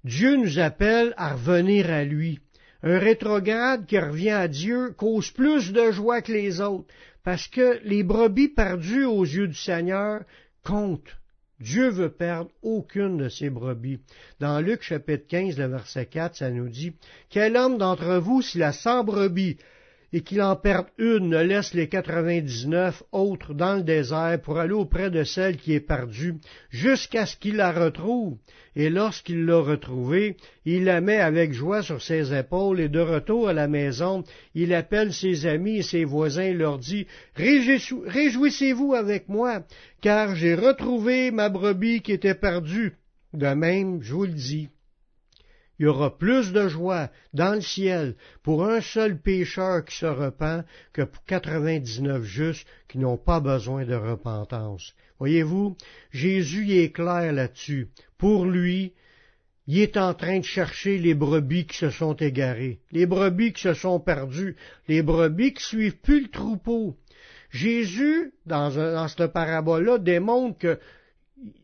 Dieu 0.02 0.34
nous 0.34 0.58
appelle 0.58 1.14
à 1.16 1.34
revenir 1.34 1.92
à 1.92 2.02
lui. 2.02 2.40
Un 2.82 2.98
rétrograde 2.98 3.86
qui 3.86 3.96
revient 3.96 4.30
à 4.30 4.48
Dieu 4.48 4.90
cause 4.96 5.30
plus 5.30 5.72
de 5.72 5.92
joie 5.92 6.22
que 6.22 6.32
les 6.32 6.60
autres, 6.60 6.92
parce 7.22 7.46
que 7.46 7.78
les 7.84 8.02
brebis 8.02 8.48
perdues 8.48 9.04
aux 9.04 9.24
yeux 9.24 9.46
du 9.46 9.54
Seigneur 9.54 10.22
comptent. 10.64 11.16
Dieu 11.60 11.88
veut 11.88 12.10
perdre 12.10 12.50
aucune 12.62 13.16
de 13.16 13.28
ses 13.28 13.48
brebis. 13.48 14.00
Dans 14.40 14.60
Luc 14.60 14.82
chapitre 14.82 15.28
15, 15.28 15.56
le 15.56 15.66
verset 15.66 16.06
4, 16.06 16.34
ça 16.34 16.50
nous 16.50 16.68
dit, 16.68 16.96
Quel 17.30 17.56
homme 17.56 17.78
d'entre 17.78 18.16
vous, 18.16 18.42
s'il 18.42 18.64
a 18.64 18.72
cent 18.72 19.04
brebis, 19.04 19.56
et 20.14 20.20
qu'il 20.20 20.40
en 20.42 20.54
perde 20.54 20.86
une, 20.96 21.30
ne 21.30 21.42
laisse 21.42 21.74
les 21.74 21.88
quatre-vingt-dix-neuf 21.88 23.02
autres 23.10 23.52
dans 23.52 23.74
le 23.74 23.82
désert 23.82 24.40
pour 24.40 24.58
aller 24.58 24.72
auprès 24.72 25.10
de 25.10 25.24
celle 25.24 25.56
qui 25.56 25.72
est 25.72 25.80
perdue, 25.80 26.36
jusqu'à 26.70 27.26
ce 27.26 27.36
qu'il 27.36 27.56
la 27.56 27.72
retrouve. 27.72 28.36
Et 28.76 28.90
lorsqu'il 28.90 29.44
l'a 29.44 29.58
retrouvée, 29.58 30.36
il 30.64 30.84
la 30.84 31.00
met 31.00 31.16
avec 31.16 31.52
joie 31.52 31.82
sur 31.82 32.00
ses 32.00 32.32
épaules, 32.32 32.78
et 32.78 32.88
de 32.88 33.00
retour 33.00 33.48
à 33.48 33.52
la 33.52 33.66
maison, 33.66 34.22
il 34.54 34.72
appelle 34.72 35.12
ses 35.12 35.46
amis 35.46 35.78
et 35.78 35.82
ses 35.82 36.04
voisins 36.04 36.44
et 36.44 36.54
leur 36.54 36.78
dit, 36.78 37.08
Réjouissez-vous 37.34 38.94
avec 38.94 39.28
moi, 39.28 39.64
car 40.00 40.36
j'ai 40.36 40.54
retrouvé 40.54 41.32
ma 41.32 41.48
brebis 41.48 42.02
qui 42.02 42.12
était 42.12 42.36
perdue. 42.36 42.92
De 43.32 43.48
même, 43.48 44.00
je 44.00 44.14
vous 44.14 44.26
le 44.26 44.32
dis, 44.32 44.68
il 45.78 45.84
y 45.84 45.86
aura 45.86 46.16
plus 46.16 46.52
de 46.52 46.68
joie 46.68 47.10
dans 47.32 47.54
le 47.54 47.60
ciel 47.60 48.14
pour 48.42 48.64
un 48.64 48.80
seul 48.80 49.18
pécheur 49.18 49.84
qui 49.84 49.96
se 49.96 50.06
repent 50.06 50.64
que 50.92 51.02
pour 51.02 51.24
quatre-vingt-dix-neuf 51.24 52.22
justes 52.22 52.66
qui 52.88 52.98
n'ont 52.98 53.16
pas 53.16 53.40
besoin 53.40 53.84
de 53.84 53.94
repentance. 53.94 54.94
Voyez-vous, 55.18 55.76
Jésus 56.10 56.72
est 56.72 56.92
clair 56.92 57.32
là-dessus. 57.32 57.88
Pour 58.18 58.46
lui, 58.46 58.92
il 59.66 59.80
est 59.80 59.96
en 59.96 60.12
train 60.14 60.40
de 60.40 60.44
chercher 60.44 60.98
les 60.98 61.14
brebis 61.14 61.66
qui 61.66 61.78
se 61.78 61.90
sont 61.90 62.14
égarées, 62.14 62.80
les 62.92 63.06
brebis 63.06 63.52
qui 63.52 63.62
se 63.62 63.74
sont 63.74 63.98
perdues, 63.98 64.56
les 64.88 65.02
brebis 65.02 65.54
qui 65.54 65.64
suivent 65.64 65.98
plus 65.98 66.22
le 66.22 66.28
troupeau. 66.28 66.96
Jésus, 67.50 68.32
dans, 68.46 68.70
dans 68.70 69.08
cette 69.08 69.32
parabole-là, 69.32 69.98
démontre 69.98 70.58
que 70.58 70.78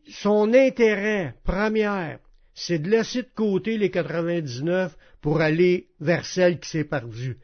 son 0.09 0.53
intérêt 0.53 1.35
premier, 1.43 2.17
c'est 2.53 2.79
de 2.79 2.89
laisser 2.89 3.23
de 3.23 3.29
côté 3.33 3.77
les 3.77 3.91
99 3.91 4.97
pour 5.21 5.41
aller 5.41 5.87
vers 5.99 6.25
celle 6.25 6.59
qui 6.59 6.69
s'est 6.69 6.83
perdue. 6.83 7.37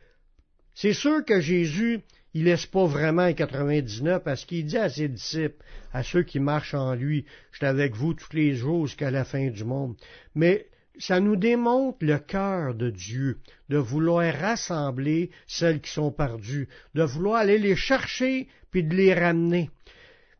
C'est 0.74 0.94
sûr 0.94 1.24
que 1.26 1.40
Jésus, 1.40 2.02
il 2.34 2.44
laisse 2.44 2.66
pas 2.66 2.86
vraiment 2.86 3.26
les 3.26 3.36
99 3.36 4.24
parce 4.24 4.46
qu'il 4.46 4.66
dit 4.66 4.78
à 4.78 4.90
ses 4.90 5.08
disciples, 5.08 5.64
à 5.92 6.04
ceux 6.04 6.24
qui 6.24 6.40
marchent 6.40 6.76
en 6.76 6.94
lui, 6.94 7.26
je 7.52 7.58
suis 7.58 7.66
avec 7.66 7.96
vous 7.96 8.14
tous 8.14 8.34
les 8.34 8.54
jours 8.54 8.86
jusqu'à 8.88 9.10
la 9.10 9.26
fin 9.26 9.48
du 9.48 9.64
monde. 9.64 9.96
Mais 10.36 10.68
ça 11.00 11.20
nous 11.20 11.36
démontre 11.36 12.00
le 12.02 12.18
cœur 12.18 12.76
de 12.76 12.90
Dieu, 12.90 13.40
de 13.70 13.78
vouloir 13.78 14.34
rassembler 14.34 15.32
celles 15.48 15.82
qui 15.82 15.92
sont 15.92 16.12
perdues, 16.12 16.68
de 16.96 17.04
vouloir 17.04 17.38
aller 17.38 17.58
les 17.58 17.76
chercher 17.76 18.48
puis 18.72 18.84
de 18.84 18.96
les 18.96 19.14
ramener. 19.14 19.70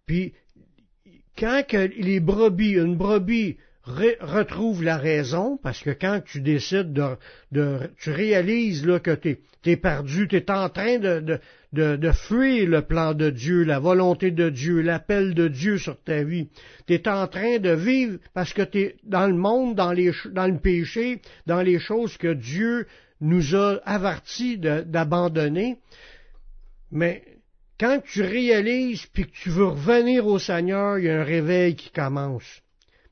Puis 0.06 0.34
quand 1.38 1.64
que 1.68 1.78
les 1.78 2.20
brebis, 2.20 2.74
une 2.74 2.96
brebis 2.96 3.58
retrouve 3.88 4.84
la 4.84 4.98
raison, 4.98 5.58
parce 5.62 5.82
que 5.82 5.92
quand 5.92 6.22
tu 6.26 6.42
décides 6.42 6.94
de, 7.52 7.80
tu 8.00 8.12
réalises 8.12 8.86
là, 8.86 9.00
que 9.00 9.16
tu 9.16 9.40
es, 9.66 9.78
perdu, 9.78 10.28
tu 10.28 10.36
es 10.36 10.52
en 10.52 10.70
train 10.70 11.00
de, 11.00 11.40
de, 11.74 11.96
de, 11.96 12.12
fuir 12.12 12.70
le 12.70 12.82
plan 12.82 13.14
de 13.14 13.30
Dieu, 13.30 13.64
la 13.64 13.80
volonté 13.80 14.32
de 14.32 14.50
Dieu, 14.50 14.82
l'appel 14.82 15.34
de 15.34 15.48
Dieu 15.48 15.78
sur 15.78 16.02
ta 16.02 16.24
vie. 16.24 16.50
Tu 16.88 16.94
es 16.96 17.08
en 17.08 17.28
train 17.28 17.60
de 17.60 17.72
vivre 17.72 18.20
parce 18.34 18.54
que 18.54 18.62
tu 18.62 18.80
es 18.80 18.96
dans 19.04 19.28
le 19.28 19.36
monde, 19.36 19.76
dans, 19.76 19.94
les, 19.94 20.12
dans 20.32 20.48
le 20.48 20.60
péché, 20.60 21.22
dans 21.46 21.62
les 21.62 21.80
choses 21.80 22.18
que 22.18 22.34
Dieu 22.34 22.88
nous 23.22 23.56
a 23.56 23.80
avertis 23.86 24.58
d'abandonner. 24.58 25.78
Mais 26.92 27.24
quand 27.80 28.02
tu 28.04 28.22
réalises 28.22 29.06
puis 29.08 29.26
que 29.26 29.32
tu 29.32 29.50
veux 29.50 29.68
revenir 29.68 30.28
au 30.28 30.40
Seigneur, 30.40 31.00
il 31.00 31.06
y 31.06 31.10
a 31.10 31.22
un 31.22 31.24
réveil 31.24 31.76
qui 31.76 31.90
commence. 31.92 32.62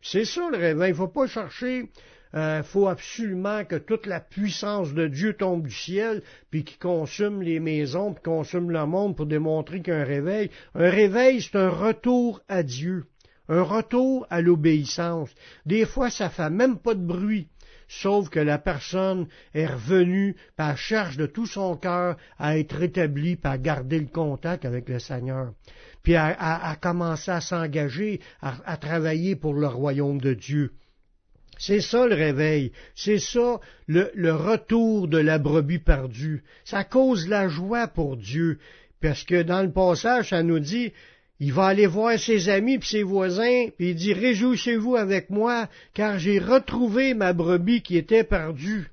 C'est 0.07 0.25
ça 0.25 0.47
le 0.51 0.57
réveil. 0.57 0.89
Il 0.89 0.93
ne 0.93 0.97
faut 0.97 1.07
pas 1.07 1.25
chercher 1.25 1.89
il 2.37 2.63
faut 2.65 2.89
absolument 2.89 3.63
que 3.63 3.77
toute 3.77 4.05
la 4.05 4.19
puissance 4.19 4.93
de 4.93 5.07
Dieu 5.07 5.33
tombe 5.33 5.63
du 5.63 5.73
ciel, 5.73 6.21
puis 6.51 6.65
qui 6.65 6.77
consume 6.77 7.41
les 7.41 7.61
maisons, 7.61 8.13
puis 8.13 8.23
consume 8.23 8.71
le 8.71 8.85
monde 8.85 9.15
pour 9.15 9.25
démontrer 9.25 9.81
qu'un 9.81 10.03
réveil. 10.03 10.51
Un 10.73 10.89
réveil, 10.89 11.41
c'est 11.41 11.57
un 11.57 11.69
retour 11.69 12.41
à 12.49 12.61
Dieu, 12.61 13.05
un 13.47 13.61
retour 13.61 14.27
à 14.29 14.41
l'obéissance. 14.41 15.29
Des 15.65 15.85
fois, 15.85 16.09
ça 16.09 16.29
fait 16.29 16.49
même 16.49 16.77
pas 16.77 16.93
de 16.93 17.05
bruit 17.05 17.47
sauf 17.87 18.29
que 18.29 18.39
la 18.39 18.57
personne 18.57 19.27
est 19.53 19.67
revenue 19.67 20.35
par 20.55 20.77
charge 20.77 21.17
de 21.17 21.25
tout 21.25 21.45
son 21.45 21.77
cœur 21.77 22.17
à 22.39 22.57
être 22.57 22.75
rétablie, 22.75 23.37
à 23.43 23.57
garder 23.57 23.99
le 23.99 24.07
contact 24.07 24.65
avec 24.65 24.89
le 24.89 24.99
Seigneur, 24.99 25.53
puis 26.05 26.15
à, 26.15 26.77
commencer 26.79 27.31
à 27.31 27.41
s'engager, 27.41 28.21
à, 28.39 28.77
travailler 28.77 29.35
pour 29.35 29.55
le 29.55 29.65
royaume 29.65 30.21
de 30.21 30.35
Dieu. 30.35 30.71
C'est 31.57 31.81
ça 31.81 32.05
le 32.05 32.13
réveil, 32.13 32.71
c'est 32.95 33.17
ça 33.17 33.59
le, 33.87 34.11
le, 34.13 34.33
retour 34.33 35.07
de 35.07 35.17
la 35.17 35.39
brebis 35.39 35.79
perdue. 35.79 36.43
Ça 36.63 36.83
cause 36.83 37.27
la 37.27 37.47
joie 37.47 37.87
pour 37.87 38.17
Dieu, 38.17 38.59
parce 39.01 39.23
que 39.23 39.41
dans 39.41 39.63
le 39.63 39.71
passage, 39.71 40.29
ça 40.29 40.43
nous 40.43 40.59
dit 40.59 40.91
il 41.39 41.53
va 41.53 41.65
aller 41.65 41.87
voir 41.87 42.19
ses 42.19 42.49
amis 42.49 42.77
puis 42.77 42.89
ses 42.89 43.03
voisins, 43.03 43.69
puis 43.75 43.89
il 43.89 43.95
dit 43.95 44.13
Réjouissez-vous 44.13 44.95
avec 44.95 45.31
moi, 45.31 45.69
car 45.95 46.19
j'ai 46.19 46.37
retrouvé 46.37 47.15
ma 47.15 47.33
brebis 47.33 47.81
qui 47.81 47.97
était 47.97 48.23
perdue. 48.23 48.91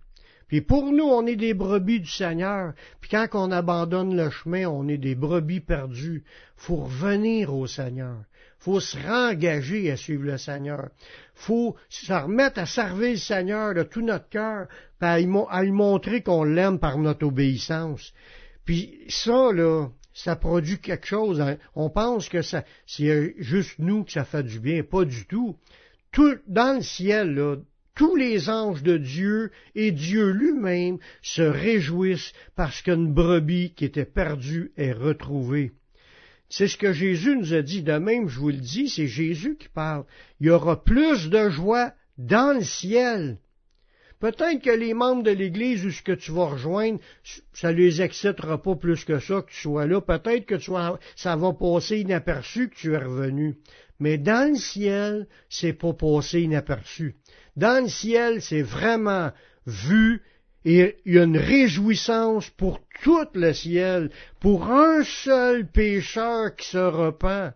Puis 0.53 0.61
pour 0.61 0.93
nous, 0.93 1.05
on 1.07 1.27
est 1.27 1.37
des 1.37 1.55
brebis 1.55 2.01
du 2.01 2.11
Seigneur. 2.11 2.75
Puis 3.01 3.09
quand 3.09 3.27
on 3.33 3.51
abandonne 3.51 4.15
le 4.15 4.29
chemin, 4.29 4.67
on 4.69 4.87
est 4.87 4.99
des 4.99 5.15
brebis 5.15 5.61
perdues. 5.61 6.25
Faut 6.57 6.77
revenir 6.77 7.55
au 7.55 7.67
Seigneur. 7.67 8.19
Faut 8.59 8.79
se 8.79 8.99
rengager 8.99 9.91
à 9.91 9.97
suivre 9.97 10.25
le 10.25 10.37
Seigneur. 10.37 10.91
Faut 11.35 11.75
se 11.89 12.13
remettre 12.13 12.59
à 12.59 12.67
servir 12.67 13.13
le 13.13 13.17
Seigneur 13.17 13.73
de 13.73 13.83
tout 13.83 14.03
notre 14.03 14.29
cœur, 14.29 14.67
à 15.01 15.19
lui 15.19 15.73
montrer 15.73 16.23
qu'on 16.23 16.45
l'aime 16.45 16.79
par 16.79 16.99
notre 16.99 17.27
obéissance. 17.27 18.13
Puis 18.67 19.01
ça, 19.09 19.53
là, 19.55 19.89
ça 20.13 20.37
produit 20.37 20.81
quelque 20.81 21.07
chose. 21.07 21.41
Hein. 21.41 21.57
On 21.75 21.89
pense 21.89 22.29
que 22.29 22.43
c'est 22.43 23.35
juste 23.39 23.79
nous 23.79 24.05
que 24.05 24.13
ça 24.13 24.27
fait 24.27 24.43
du 24.43 24.61
bien. 24.61 24.83
Pas 24.83 25.07
du 25.07 25.25
tout. 25.25 25.57
Tout, 26.11 26.37
dans 26.47 26.77
le 26.77 26.83
ciel, 26.83 27.37
là, 27.37 27.57
tous 27.95 28.17
les 28.17 28.49
anges 28.49 28.83
de 28.83 28.97
Dieu 28.97 29.51
et 29.75 29.93
Dieu 29.93 30.31
lui-même 30.31 30.99
se 31.23 31.43
réjouissent 31.43 32.33
parce 32.57 32.83
qu'une 32.83 33.13
brebis 33.13 33.75
qui 33.75 33.85
était 33.85 34.05
perdue 34.05 34.73
est 34.77 34.93
retrouvée. 34.93 35.73
C'est 36.49 36.69
ce 36.69 36.77
que 36.77 36.93
Jésus 36.93 37.37
nous 37.37 37.55
a 37.55 37.63
dit. 37.63 37.83
De 37.83 37.99
même, 37.99 38.29
je 38.29 38.39
vous 38.39 38.51
le 38.51 38.57
dis, 38.57 38.89
c'est 38.89 39.07
Jésus 39.07 39.57
qui 39.59 39.69
parle. 39.69 40.05
Il 40.41 40.49
y 40.49 40.51
aura 40.51 40.83
plus 40.85 41.31
de 41.31 41.49
joie 41.49 41.93
dans 42.19 42.57
le 42.57 42.65
ciel 42.65 43.39
Peut-être 44.23 44.63
que 44.63 44.71
les 44.71 44.95
membres 44.95 45.25
de 45.25 45.33
l'Église 45.33 45.85
ou 45.85 45.91
ce 45.91 46.01
que 46.01 46.13
tu 46.13 46.31
vas 46.31 46.45
rejoindre, 46.45 47.01
ça 47.53 47.73
les 47.73 48.03
excitera 48.03 48.63
pas 48.63 48.77
plus 48.77 49.05
que 49.05 49.19
ça 49.19 49.43
que 49.43 49.51
tu 49.51 49.63
sois 49.63 49.85
là. 49.89 50.01
Peut-être 50.01 50.47
que 50.47 50.61
ça 51.17 51.35
va 51.35 51.53
passer 51.53 51.99
inaperçu 51.99 52.69
que 52.69 52.77
tu 52.77 52.93
es 52.93 52.99
revenu. 52.99 53.57
Mais 53.99 54.19
dans 54.19 54.53
le 54.53 54.57
ciel, 54.57 55.27
c'est 55.49 55.73
pas 55.73 55.93
passé 55.93 56.43
inaperçu. 56.43 57.17
Dans 57.57 57.83
le 57.83 57.89
ciel, 57.89 58.41
c'est 58.41 58.63
vraiment 58.63 59.31
vu 59.67 60.23
et 60.65 60.97
y 61.05 61.19
a 61.19 61.25
une 61.25 61.37
réjouissance 61.37 62.49
pour 62.51 62.81
tout 63.03 63.27
le 63.35 63.53
ciel, 63.53 64.11
pour 64.41 64.71
un 64.71 65.03
seul 65.03 65.67
pécheur 65.67 66.55
qui 66.55 66.69
se 66.69 66.79
repent. 66.79 67.55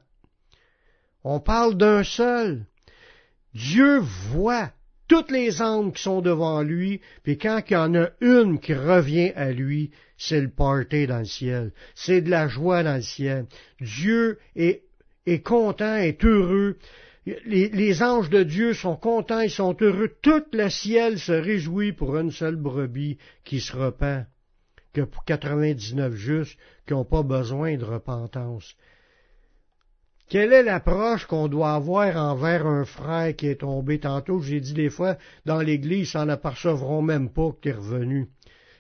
On 1.23 1.41
parle 1.41 1.77
d'un 1.77 2.03
seul. 2.03 2.67
Dieu 3.55 3.99
voit 3.99 4.71
toutes 5.09 5.31
les 5.31 5.63
âmes 5.63 5.93
qui 5.93 6.03
sont 6.03 6.21
devant 6.21 6.63
lui, 6.63 7.01
puis 7.23 7.39
quand 7.39 7.63
il 7.69 7.73
y 7.73 7.77
en 7.77 7.95
a 7.95 8.09
une 8.21 8.59
qui 8.59 8.75
revient 8.75 9.33
à 9.37 9.53
lui, 9.53 9.93
c'est 10.19 10.41
le 10.41 10.51
party 10.51 11.07
dans 11.07 11.21
le 11.21 11.25
ciel, 11.25 11.73
c'est 11.95 12.23
de 12.23 12.31
la 12.31 12.49
joie 12.49 12.83
dans 12.83 12.97
le 12.97 13.03
ciel. 13.03 13.47
Dieu 13.81 14.39
est 14.57 14.83
content, 15.45 15.97
est 15.97 16.25
heureux. 16.25 16.77
Les, 17.27 18.03
anges 18.05 18.31
de 18.31 18.45
Dieu 18.45 18.73
sont 18.73 18.95
contents, 18.95 19.41
ils 19.41 19.51
sont 19.51 19.77
heureux. 19.81 20.15
Tout 20.23 20.45
le 20.53 20.69
ciel 20.69 21.19
se 21.19 21.33
réjouit 21.33 21.93
pour 21.93 22.17
une 22.17 22.31
seule 22.31 22.55
brebis 22.55 23.19
qui 23.45 23.61
se 23.61 23.77
repent, 23.77 24.27
que 24.93 25.01
pour 25.01 25.25
99 25.25 26.15
justes 26.15 26.57
qui 26.87 26.95
n'ont 26.95 27.05
pas 27.05 27.25
besoin 27.25 27.77
de 27.77 27.85
repentance. 27.85 28.77
Quelle 30.29 30.53
est 30.53 30.63
l'approche 30.63 31.27
qu'on 31.27 31.49
doit 31.49 31.75
avoir 31.75 32.17
envers 32.17 32.67
un 32.67 32.85
frère 32.85 33.35
qui 33.35 33.49
est 33.49 33.61
tombé 33.61 33.99
tantôt? 33.99 34.41
J'ai 34.41 34.61
dit 34.61 34.75
des 34.75 34.91
fois, 34.91 35.17
dans 35.45 35.61
l'Église, 35.61 36.01
ils 36.01 36.07
s'en 36.07 36.29
apercevront 36.29 37.03
même 37.03 37.31
pas 37.31 37.51
que 37.51 37.61
tu 37.63 37.69
es 37.69 37.73
revenu. 37.73 38.29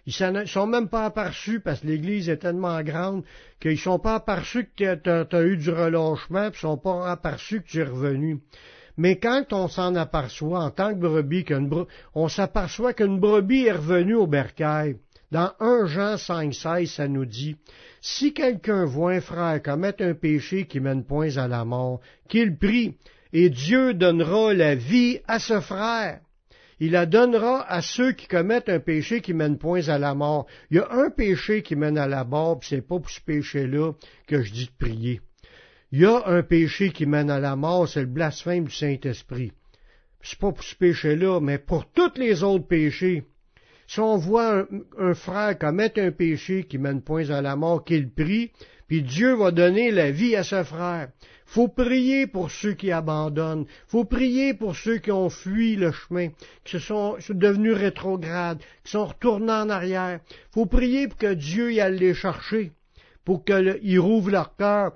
Ils 0.07 0.33
ne 0.33 0.45
sont 0.45 0.69
même 0.69 0.88
pas 0.88 1.05
aperçus 1.05 1.59
parce 1.59 1.81
que 1.81 1.88
l'Église 1.88 2.29
est 2.29 2.37
tellement 2.37 2.81
grande 2.83 3.25
qu'ils 3.61 3.79
sont 3.79 3.99
pas 3.99 4.14
aperçus 4.14 4.69
que 4.77 4.95
tu 4.95 5.37
as, 5.37 5.42
eu 5.42 5.57
du 5.57 5.71
relâchement, 5.71 6.51
puis 6.51 6.61
ils 6.61 6.69
sont 6.69 6.79
pas 6.79 7.11
aperçus 7.11 7.61
que 7.61 7.66
tu 7.66 7.81
es 7.81 7.85
revenu. 7.85 8.38
Mais 8.97 9.19
quand 9.19 9.53
on 9.53 9.66
s'en 9.66 9.95
aperçoit 9.97 10.61
en 10.61 10.71
tant 10.71 10.95
que 10.95 11.01
brebis, 11.01 11.45
on 12.14 12.29
s'aperçoit 12.29 12.95
qu'une 12.95 13.19
brebis 13.19 13.66
est 13.66 13.73
revenue 13.73 14.14
au 14.14 14.29
bercail. 14.29 14.97
Dans 15.33 15.53
1 15.59 15.87
Jean 15.87 16.14
5,16, 16.14 16.87
ça 16.87 17.09
nous 17.09 17.27
dit 17.27 17.57
si 18.01 18.33
quelqu'un 18.33 18.85
voit 18.85 19.14
un 19.14 19.21
frère 19.21 19.61
commettre 19.61 20.05
un 20.05 20.14
péché 20.14 20.66
qui 20.66 20.79
mène 20.79 21.05
point 21.05 21.37
à 21.37 21.49
la 21.49 21.64
mort, 21.64 22.01
qu'il 22.29 22.57
prie, 22.57 22.95
et 23.33 23.51
Dieu 23.51 23.92
donnera 23.92 24.55
la 24.55 24.77
vie 24.77 25.19
à 25.27 25.40
ce 25.40 25.61
frère. 25.61 26.21
Il 26.79 26.93
la 26.93 27.07
donnera 27.07 27.62
à 27.71 27.81
ceux 27.81 28.12
qui 28.12 28.27
commettent 28.27 28.69
un 28.69 28.81
péché 28.81 29.23
qui 29.23 29.33
mène 29.33 29.59
point 29.59 29.89
à 29.89 29.99
la 29.99 30.15
mort. 30.15 30.47
Il 30.71 30.77
y 30.77 30.81
a 30.81 30.91
un 30.91 31.11
péché 31.11 31.62
qui 31.62 31.75
mène 31.75 31.97
à 31.97 32.07
la 32.07 32.25
mort, 32.25 32.59
puis 32.59 32.69
c'est 32.71 32.87
pas 32.87 32.99
pour 32.99 33.11
ce 33.11 33.21
péché-là 33.21 33.93
que 34.27 34.43
je 34.43 34.53
dis 34.53 34.67
de 34.67 34.85
prier. 34.87 35.21
Il 35.93 36.01
y 36.01 36.05
a 36.05 36.27
un 36.27 36.43
péché 36.43 36.91
qui 36.91 37.07
mène 37.07 37.31
à 37.31 37.41
la 37.41 37.57
mort, 37.57 37.89
c'est 37.89 38.01
le 38.01 38.07
blasphème 38.07 38.65
du 38.65 38.75
Saint-Esprit. 38.75 39.53
C'est 40.21 40.39
pas 40.39 40.53
pour 40.53 40.65
ce 40.65 40.75
péché-là, 40.75 41.41
mais 41.41 41.59
pour 41.59 41.91
tous 41.93 42.19
les 42.19 42.43
autres 42.43 42.67
péchés. 42.67 43.23
Si 43.87 44.01
on 44.01 44.17
voit 44.17 44.67
un, 44.99 45.15
frère 45.15 45.57
commettre 45.59 46.01
un 46.01 46.11
péché 46.11 46.65
qui 46.65 46.77
mène 46.77 47.03
point 47.03 47.31
à 47.31 47.41
la 47.41 47.55
mort, 47.55 47.85
qu'il 47.85 48.11
prie, 48.11 48.51
puis 48.87 49.03
Dieu 49.03 49.35
va 49.35 49.51
donner 49.51 49.90
la 49.90 50.11
vie 50.11 50.37
à 50.37 50.44
ce 50.44 50.62
frère. 50.62 51.09
Faut 51.44 51.68
prier 51.68 52.27
pour 52.27 52.51
ceux 52.51 52.75
qui 52.75 52.90
abandonnent. 52.90 53.66
Faut 53.87 54.05
prier 54.05 54.55
pour 54.55 54.77
ceux 54.77 54.99
qui 54.99 55.12
ont 55.12 55.31
fui 55.31 55.77
le 55.77 55.92
chemin, 55.92 56.29
qui 56.64 56.72
se 56.72 56.79
sont, 56.79 57.16
devenus 57.29 57.75
rétrogrades, 57.75 58.61
qui 58.85 58.92
sont 58.92 59.07
retournés 59.07 59.53
en 59.53 59.70
arrière. 59.70 60.20
Faut 60.53 60.66
prier 60.66 61.09
pour 61.09 61.18
que 61.18 61.35
Dieu 61.35 61.72
y 61.72 61.81
aille 61.81 61.99
les 61.99 62.14
chercher, 62.14 62.72
pour 63.25 63.44
qu'il 63.44 64.01
rouvre 64.01 64.31
leur 64.31 64.57
cœur, 64.57 64.92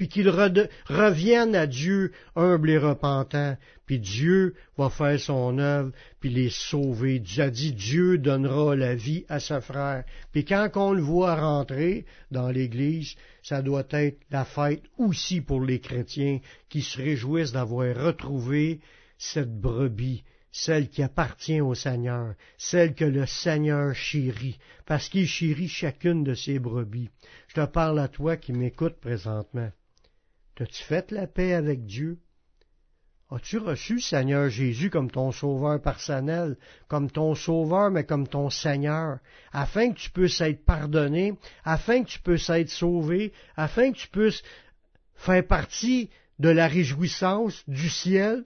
puis 0.00 0.08
qu'ils 0.08 0.30
reviennent 0.30 1.54
à 1.54 1.66
Dieu 1.66 2.12
humbles 2.34 2.70
et 2.70 2.78
repentants, 2.78 3.58
puis 3.84 3.98
Dieu 3.98 4.54
va 4.78 4.88
faire 4.88 5.20
son 5.20 5.58
œuvre, 5.58 5.92
puis 6.20 6.30
les 6.30 6.48
sauver. 6.48 7.22
A 7.36 7.50
dit 7.50 7.74
Dieu 7.74 8.16
donnera 8.16 8.74
la 8.74 8.94
vie 8.94 9.26
à 9.28 9.40
sa 9.40 9.60
frère. 9.60 10.04
Puis 10.32 10.46
quand 10.46 10.70
on 10.76 10.94
le 10.94 11.02
voit 11.02 11.34
rentrer 11.34 12.06
dans 12.30 12.48
l'Église, 12.48 13.14
ça 13.42 13.60
doit 13.60 13.84
être 13.90 14.18
la 14.30 14.46
fête 14.46 14.84
aussi 14.96 15.42
pour 15.42 15.60
les 15.60 15.80
chrétiens 15.80 16.40
qui 16.70 16.80
se 16.80 16.96
réjouissent 16.96 17.52
d'avoir 17.52 17.94
retrouvé 17.94 18.80
cette 19.18 19.54
brebis, 19.54 20.24
celle 20.50 20.88
qui 20.88 21.02
appartient 21.02 21.60
au 21.60 21.74
Seigneur, 21.74 22.36
celle 22.56 22.94
que 22.94 23.04
le 23.04 23.26
Seigneur 23.26 23.94
chérit, 23.94 24.58
parce 24.86 25.10
qu'il 25.10 25.26
chérit 25.26 25.68
chacune 25.68 26.24
de 26.24 26.32
ses 26.32 26.58
brebis. 26.58 27.10
Je 27.48 27.56
te 27.56 27.66
parle 27.66 27.98
à 27.98 28.08
toi 28.08 28.38
qui 28.38 28.54
m'écoutes 28.54 28.98
présentement. 28.98 29.70
As-tu 30.60 30.82
fait 30.84 31.10
la 31.10 31.26
paix 31.26 31.54
avec 31.54 31.86
Dieu? 31.86 32.18
As-tu 33.30 33.58
reçu 33.58 34.00
Seigneur 34.00 34.50
Jésus 34.50 34.90
comme 34.90 35.10
ton 35.10 35.32
sauveur 35.32 35.80
personnel, 35.80 36.58
comme 36.86 37.10
ton 37.10 37.34
sauveur, 37.34 37.90
mais 37.90 38.04
comme 38.04 38.28
ton 38.28 38.50
Seigneur, 38.50 39.20
afin 39.52 39.92
que 39.92 39.98
tu 39.98 40.10
puisses 40.10 40.40
être 40.40 40.64
pardonné, 40.64 41.38
afin 41.64 42.02
que 42.02 42.08
tu 42.08 42.20
puisses 42.20 42.50
être 42.50 42.68
sauvé, 42.68 43.32
afin 43.56 43.92
que 43.92 43.98
tu 43.98 44.08
puisses 44.08 44.42
faire 45.14 45.46
partie 45.46 46.10
de 46.38 46.48
la 46.48 46.66
réjouissance 46.66 47.62
du 47.68 47.88
ciel? 47.88 48.44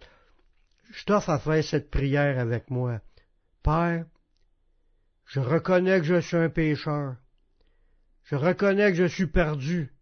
Je 0.93 1.05
t'offre 1.05 1.31
à 1.31 1.39
faire 1.41 1.65
cette 1.65 1.91
prière 1.91 2.39
avec 2.39 2.71
moi. 2.71 3.01
Père, 3.63 4.05
je 5.27 5.41
reconnais 5.41 5.99
que 5.99 6.07
je 6.07 6.21
suis 6.21 6.37
un 6.37 6.51
pécheur. 6.51 7.17
Je 8.25 8.37
reconnais 8.37 8.91
que 8.91 8.99
je 8.99 9.07
suis 9.07 9.27
perdu 9.27 9.94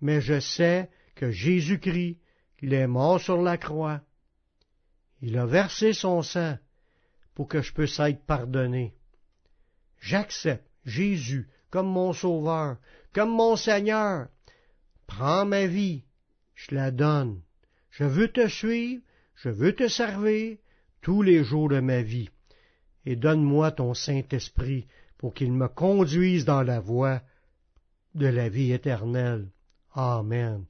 mais 0.00 0.20
je 0.20 0.40
sais 0.40 0.88
que 1.14 1.30
Jésus-Christ, 1.30 2.18
il 2.60 2.72
est 2.72 2.86
mort 2.86 3.20
sur 3.20 3.40
la 3.42 3.56
croix. 3.56 4.00
Il 5.20 5.36
a 5.36 5.46
versé 5.46 5.92
son 5.92 6.22
sang 6.22 6.56
pour 7.34 7.48
que 7.48 7.62
je 7.62 7.72
puisse 7.72 7.98
être 8.00 8.24
pardonné. 8.24 8.94
J'accepte 10.00 10.68
Jésus 10.84 11.48
comme 11.70 11.88
mon 11.88 12.12
Sauveur, 12.12 12.78
comme 13.12 13.30
mon 13.30 13.56
Seigneur. 13.56 14.28
Prends 15.06 15.44
ma 15.44 15.66
vie, 15.66 16.04
je 16.54 16.74
la 16.74 16.90
donne. 16.90 17.42
Je 17.90 18.04
veux 18.04 18.28
te 18.28 18.48
suivre, 18.48 19.02
je 19.34 19.48
veux 19.48 19.74
te 19.74 19.88
servir 19.88 20.56
tous 21.00 21.22
les 21.22 21.44
jours 21.44 21.68
de 21.68 21.80
ma 21.80 22.02
vie, 22.02 22.28
et 23.06 23.16
donne-moi 23.16 23.72
ton 23.72 23.94
Saint-Esprit 23.94 24.86
pour 25.16 25.34
qu'il 25.34 25.52
me 25.52 25.68
conduise 25.68 26.44
dans 26.44 26.62
la 26.62 26.80
voie 26.80 27.22
de 28.14 28.26
la 28.26 28.48
vie 28.48 28.72
éternelle. 28.72 29.48
Amen. 29.94 30.64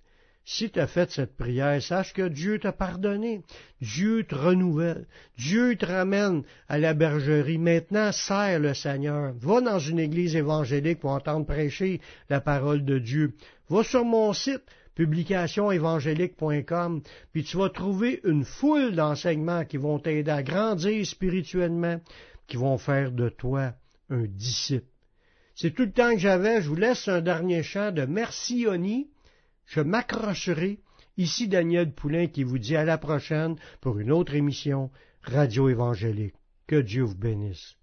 Si 0.45 0.71
tu 0.71 0.81
as 0.81 0.87
fait 0.87 1.11
cette 1.11 1.37
prière, 1.37 1.83
sache 1.83 2.15
que 2.15 2.27
Dieu 2.27 2.59
t'a 2.59 2.73
pardonné. 2.73 3.43
Dieu 3.83 4.25
te 4.25 4.35
renouvelle. 4.35 5.07
Dieu 5.37 5.77
te 5.77 5.85
ramène 5.85 6.43
à 6.69 6.79
la 6.79 6.95
bergerie. 6.95 7.59
Maintenant, 7.59 8.13
sers 8.13 8.59
le 8.59 8.73
Seigneur. 8.73 9.35
Va 9.35 9.61
dans 9.61 9.79
une 9.79 9.99
église 9.99 10.37
évangélique 10.37 11.01
pour 11.01 11.11
entendre 11.11 11.45
prêcher 11.45 12.01
la 12.31 12.41
parole 12.41 12.87
de 12.87 12.99
Dieu. 12.99 13.35
Va 13.69 13.83
sur 13.83 14.07
mon 14.07 14.33
site 14.33 14.63
publicationévangélique.com, 14.99 17.01
puis 17.33 17.45
tu 17.45 17.57
vas 17.57 17.69
trouver 17.69 18.21
une 18.25 18.45
foule 18.45 18.97
d'enseignements 18.97 19.65
qui 19.65 19.77
vont 19.77 20.01
t'aider 20.01 20.33
à 20.33 20.43
grandir 20.43 21.07
spirituellement, 21.07 22.01
qui 22.49 22.57
vont 22.57 22.79
faire 22.79 23.13
de 23.13 23.29
toi 23.29 23.75
un 24.11 24.25
disciple. 24.25 24.89
C'est 25.61 25.73
tout 25.73 25.83
le 25.83 25.91
temps 25.91 26.13
que 26.13 26.19
j'avais. 26.19 26.63
Je 26.63 26.69
vous 26.69 26.77
laisse 26.77 27.09
un 27.09 27.21
dernier 27.21 27.65
chant 27.65 27.91
de 27.91 28.03
Merci 28.03 28.69
Oni 28.69 29.11
je 29.67 29.81
m'accrocherai. 29.81 30.79
Ici 31.17 31.49
Daniel 31.49 31.93
Poulain 31.93 32.29
qui 32.29 32.45
vous 32.45 32.59
dit 32.59 32.77
à 32.77 32.85
la 32.85 32.97
prochaine 32.97 33.57
pour 33.81 33.99
une 33.99 34.13
autre 34.13 34.37
émission 34.37 34.91
Radio 35.23 35.69
Évangélique. 35.69 36.37
Que 36.69 36.81
Dieu 36.81 37.03
vous 37.03 37.17
bénisse. 37.17 37.77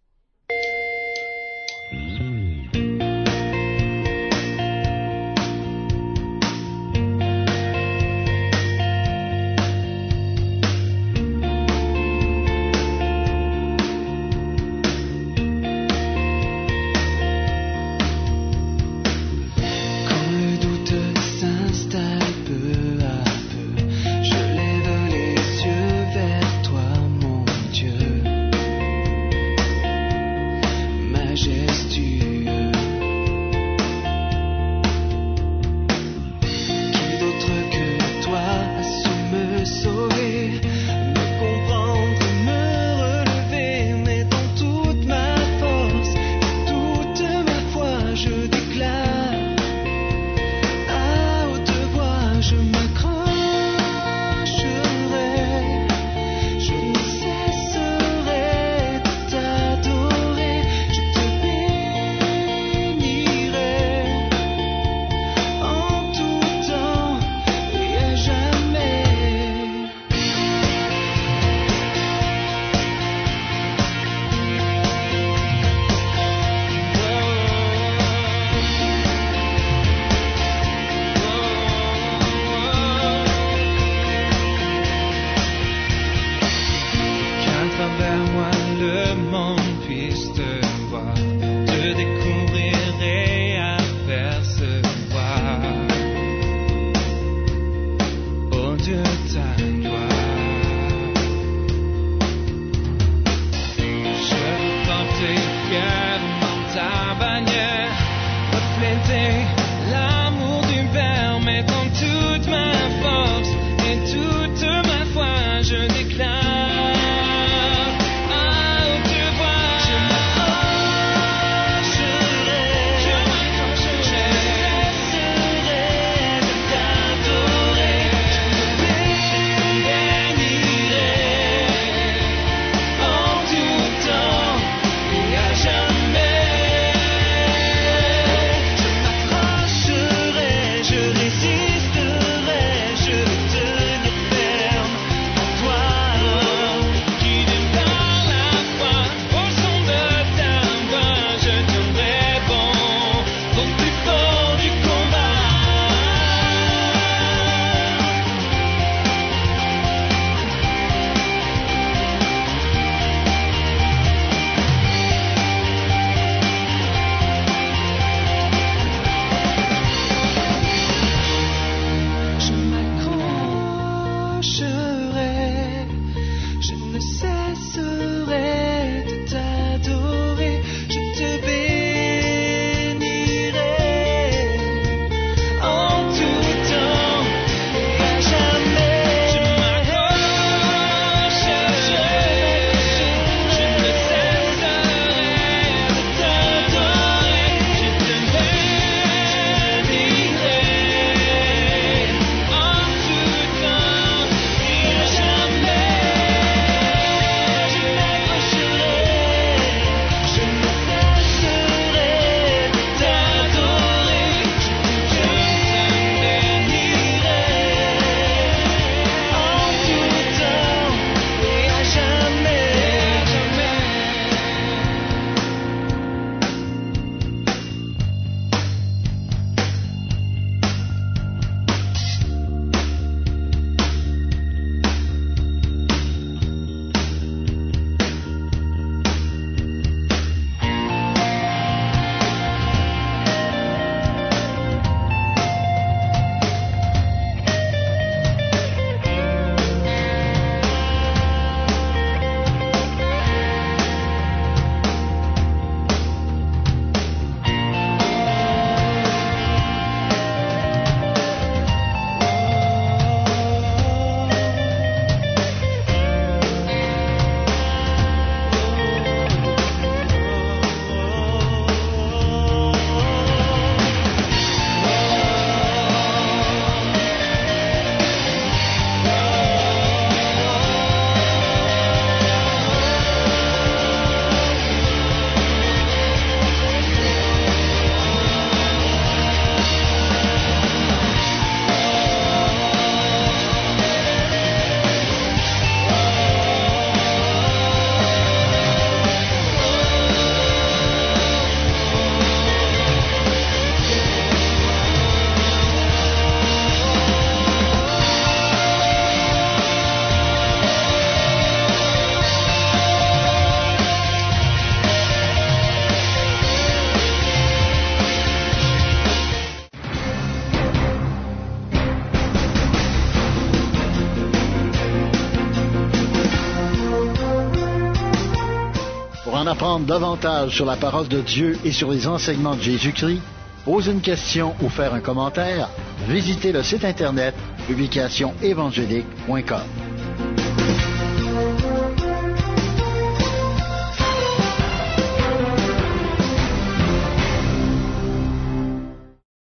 Davantage 329.80 330.56
sur 330.56 330.66
la 330.66 330.76
parole 330.78 331.08
de 331.08 331.22
Dieu 331.22 331.58
et 331.66 331.72
sur 331.72 331.92
les 331.92 332.08
enseignements 332.08 332.56
de 332.56 332.62
Jésus-Christ, 332.62 333.22
poser 333.66 333.92
une 333.92 334.02
question 334.02 334.54
ou 334.62 334.70
faire 334.70 334.94
un 334.94 335.02
commentaire, 335.02 335.70
visitez 336.08 336.52
le 336.52 336.64
site 336.64 336.86
internet 336.86 337.34
publicationévangélique.com. 337.68 339.85